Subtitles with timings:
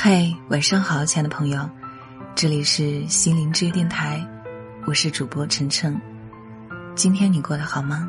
[0.00, 1.68] 嗨，晚上好，亲爱的朋友，
[2.36, 4.24] 这里是心灵之约电台，
[4.86, 6.00] 我是主播晨晨。
[6.94, 8.08] 今天你过得好吗？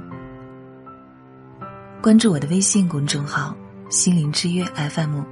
[1.99, 3.55] 关注我的微信公众号
[3.89, 5.23] “心灵之约 FM”，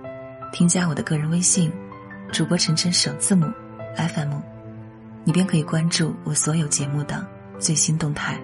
[0.51, 1.71] 添加我的个人微信
[2.33, 3.45] “主播晨晨”首字母
[3.95, 4.33] “FM”，
[5.25, 7.23] 你便可以关注我所有节目的
[7.59, 8.35] 最新动态。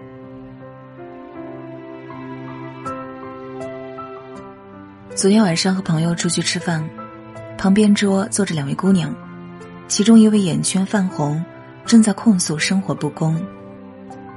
[5.16, 6.88] 昨天晚上和朋友出去吃饭。
[7.64, 9.16] 旁边桌坐着两位姑娘，
[9.88, 11.42] 其中一位眼圈泛红，
[11.86, 13.42] 正在控诉生活不公。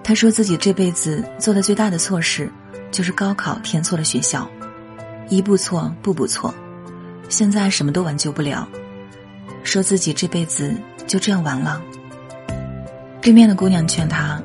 [0.05, 2.49] 她说自己这辈子做的最大的错事，
[2.93, 4.49] 就是高考填错了学校，
[5.29, 6.55] 一步错步步错，
[7.29, 8.65] 现在什么都挽救不了，
[9.65, 10.73] 说自己这辈子
[11.09, 11.83] 就这样完了。
[13.21, 14.41] 对面的姑娘劝他：“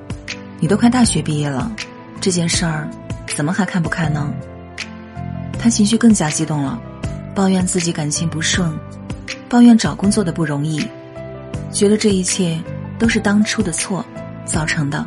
[0.60, 1.72] 你都快大学毕业了，
[2.20, 2.90] 这件事儿
[3.28, 4.34] 怎么还看不开呢？”
[5.62, 6.82] 他情绪更加激动了。
[7.42, 8.72] 抱怨自己感情不顺，
[9.50, 10.80] 抱怨找工作的不容易，
[11.72, 12.56] 觉得这一切
[13.00, 14.06] 都是当初的错
[14.46, 15.04] 造成的。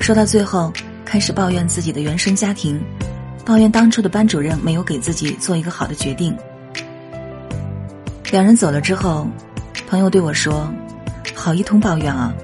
[0.00, 0.72] 说到最后，
[1.04, 2.82] 开始抱怨自己的原生家庭，
[3.44, 6.36] 抱怨当初的班主任没有给自己做一个好的决定。
[8.32, 9.24] 两人走了之后，
[9.88, 10.68] 朋友对我说
[11.36, 12.34] ：“好一通抱怨啊，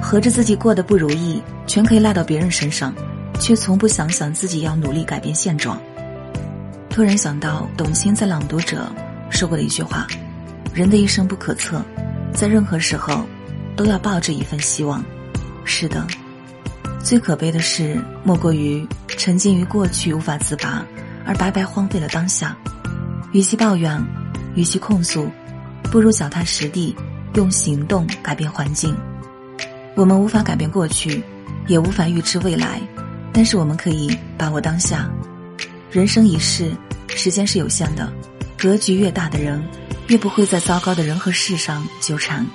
[0.00, 2.94] 合着自己过得不如意，全可以赖到别人身上，
[3.40, 5.76] 却从不想想自己要努力改变现状。”
[6.92, 8.86] 突然想到董卿在《朗读者》
[9.34, 10.06] 说过的一句话
[10.74, 11.82] ：“人的一生不可测，
[12.34, 13.24] 在任何时候
[13.74, 15.02] 都要抱着一份希望。”
[15.64, 16.06] 是的，
[17.02, 20.84] 最可悲的事莫过于沉浸于过去无法自拔，
[21.24, 22.54] 而白白荒废了当下。
[23.32, 23.98] 与其抱怨，
[24.54, 25.30] 与其控诉，
[25.84, 26.94] 不如脚踏实地，
[27.36, 28.94] 用行动改变环境。
[29.94, 31.24] 我们无法改变过去，
[31.68, 32.82] 也无法预知未来，
[33.32, 35.10] 但是我们可以把握当下。
[35.92, 36.74] 人生一世，
[37.08, 38.10] 时间是有限的，
[38.56, 39.62] 格局越大的人，
[40.06, 42.46] 越不会在糟糕的人和事上纠缠。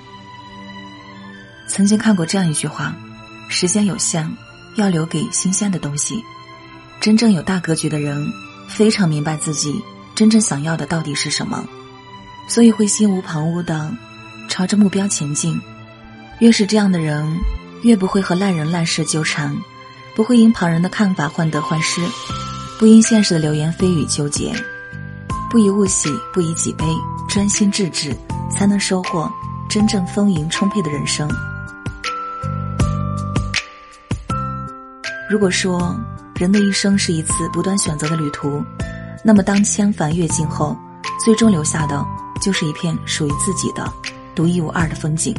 [1.68, 2.96] 曾经看过这样一句话：
[3.48, 4.28] 时间有限，
[4.76, 6.20] 要留给新鲜的东西。
[7.00, 8.28] 真正有大格局的人，
[8.68, 9.80] 非常明白自己
[10.16, 11.64] 真正想要的到底是什么，
[12.48, 13.92] 所以会心无旁骛的
[14.50, 15.62] 朝着目标前进。
[16.40, 17.40] 越是这样的人，
[17.84, 19.56] 越不会和烂人烂事纠缠，
[20.16, 22.02] 不会因旁人的看法患得患失。
[22.80, 24.54] 不因现实的流言蜚语纠结，
[25.50, 26.86] 不以物喜，不以己悲，
[27.28, 28.16] 专心致志，
[28.52, 29.28] 才能收获
[29.68, 31.28] 真正丰盈充沛的人生。
[35.28, 36.00] 如果说
[36.36, 38.64] 人的一生是一次不断选择的旅途，
[39.24, 40.78] 那么当千帆阅尽后，
[41.20, 42.06] 最终留下的
[42.40, 43.92] 就是一片属于自己的
[44.36, 45.36] 独一无二的风景。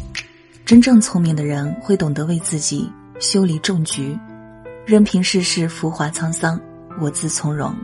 [0.67, 4.19] 真正聪明的人会懂得为自己修篱种菊，
[4.85, 6.61] 任凭世事浮华沧桑。
[7.01, 7.75] 我自从容。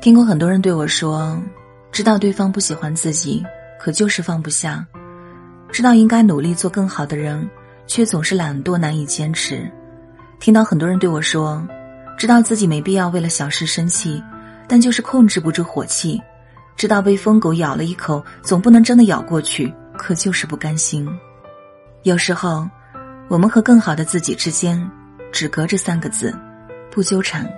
[0.00, 1.40] 听过很多人对我说，
[1.92, 3.44] 知道对方不喜欢自己，
[3.78, 4.84] 可就是放不下；
[5.70, 7.48] 知道应该努力做更好的人，
[7.86, 9.70] 却总是懒惰难以坚持。
[10.40, 11.64] 听到很多人对我说，
[12.18, 14.20] 知道自己没必要为了小事生气，
[14.66, 16.20] 但就是控制不住火气；
[16.76, 21.08] 知道被疯狗咬了一口，总不能真的咬过去，可就是不甘心。
[22.02, 22.68] 有时候。
[23.32, 24.78] 我们和更好的自己之间，
[25.32, 26.36] 只隔着三个字：
[26.90, 27.50] 不纠缠。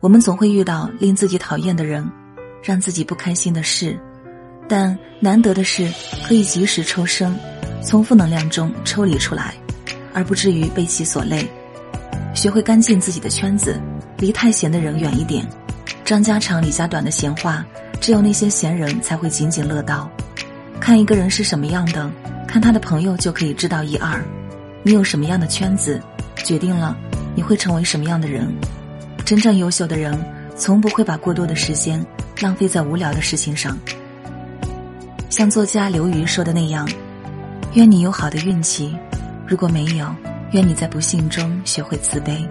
[0.00, 2.04] 我们总会遇到令自己讨厌的人，
[2.60, 3.96] 让自己不开心的事，
[4.68, 5.88] 但难得的是
[6.26, 7.32] 可以及时抽身，
[7.80, 9.54] 从负能量中抽离出来，
[10.12, 11.48] 而不至于被其所累。
[12.34, 13.80] 学会干净自己的圈子，
[14.18, 15.46] 离太闲的人远一点。
[16.04, 17.64] 张家长李家短的闲话，
[18.00, 20.10] 只有那些闲人才会津津乐道。
[20.80, 22.10] 看一个人是什么样的，
[22.48, 24.20] 看他的朋友就可以知道一二。
[24.82, 26.00] 你有什么样的圈子，
[26.44, 26.96] 决定了
[27.34, 28.50] 你会成为什么样的人。
[29.24, 30.18] 真正优秀的人，
[30.56, 32.04] 从不会把过多的时间
[32.40, 33.78] 浪费在无聊的事情上。
[35.28, 36.88] 像作家刘瑜说的那样
[37.74, 38.96] ：“愿你有好的运气，
[39.46, 40.12] 如果没有，
[40.52, 42.44] 愿你在不幸中学会慈悲；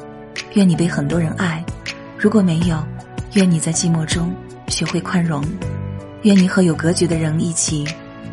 [0.54, 1.64] 愿你被很多人爱，
[2.18, 2.82] 如果没有，
[3.34, 4.34] 愿你在寂寞中
[4.68, 5.44] 学会宽容；
[6.22, 7.86] 愿你和有格局的人一起，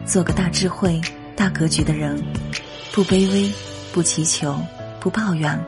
[0.04, 1.00] 做个大智慧、
[1.34, 2.22] 大格局的人，
[2.92, 3.50] 不卑微。”
[3.96, 4.60] 不祈求，
[5.00, 5.58] 不抱怨，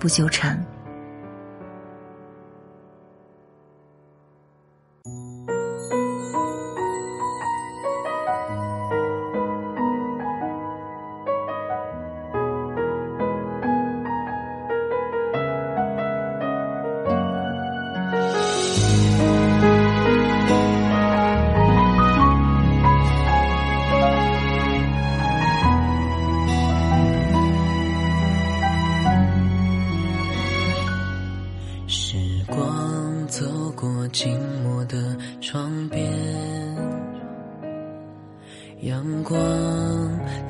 [0.00, 0.60] 不纠缠。
[39.08, 39.38] 阳光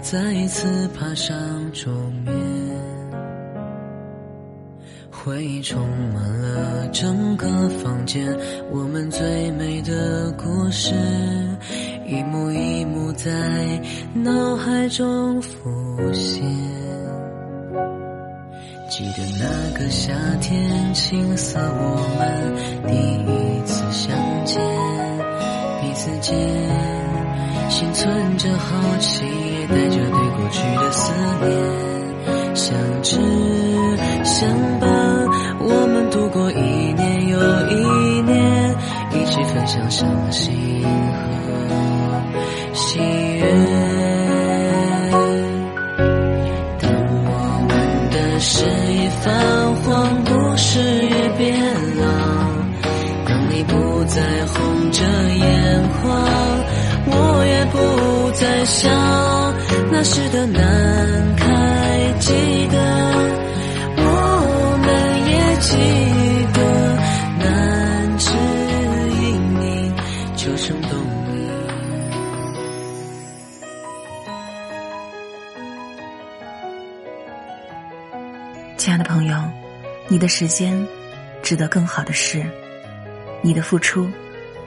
[0.02, 1.36] 再一次爬上
[1.72, 1.92] 桌
[2.24, 2.34] 面，
[5.12, 5.80] 回忆充
[6.12, 8.36] 满了整个房间，
[8.72, 10.92] 我们最美的故事，
[12.08, 13.30] 一幕一幕在
[14.12, 15.56] 脑海中浮
[16.12, 16.42] 现。
[18.90, 22.56] 记得那个夏天，青涩我们
[22.88, 24.10] 第一次相
[24.44, 24.60] 见，
[25.80, 26.34] 彼此间
[27.78, 31.12] 心存着好奇，也带着对过去的思
[31.46, 33.20] 念，相知
[34.24, 34.90] 相伴，
[35.60, 36.60] 我们度过一
[36.94, 37.38] 年又
[37.70, 37.74] 一
[38.22, 38.74] 年，
[39.12, 41.54] 一起分享伤心和
[42.74, 43.46] 喜悦。
[48.40, 51.60] 是已泛黄，故事也变
[51.96, 52.06] 老。
[53.26, 54.77] 当你不再红
[58.38, 58.88] 不再笑。
[59.90, 62.32] 那时的难开，记
[62.68, 62.78] 得，
[63.96, 64.86] 我们
[65.28, 65.76] 也记
[66.54, 66.62] 得，
[67.40, 68.30] 难指
[69.20, 69.26] 引
[69.58, 69.92] 你，
[70.36, 70.90] 就成懂
[71.32, 71.50] 你。
[78.76, 79.36] 亲爱的朋友，
[80.06, 80.86] 你的时间
[81.42, 82.46] 值得更好的事，
[83.42, 84.08] 你的付出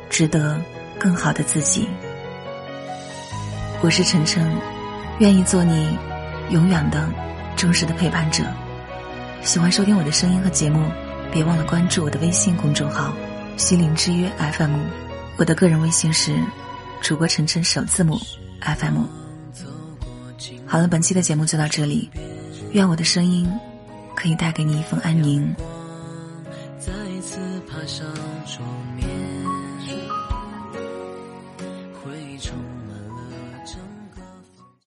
[0.09, 0.59] 值得
[0.99, 1.87] 更好的自己。
[3.83, 4.47] 我是晨晨，
[5.17, 5.97] 愿意做你
[6.51, 7.09] 永远的
[7.57, 8.43] 忠实的陪伴者。
[9.41, 10.87] 喜欢收听我的声音和节目，
[11.31, 13.11] 别忘了关注我的微信公众号
[13.57, 14.77] “心灵之约 FM”。
[15.37, 16.31] 我的个人微信是
[17.01, 18.19] 主播晨晨首字母
[18.61, 19.03] FM。
[20.67, 22.07] 好了，本期的节目就到这里，
[22.73, 23.51] 愿我的声音。
[24.13, 25.51] 可以带给你一份安宁。
[26.77, 26.91] 再
[27.21, 28.05] 次爬上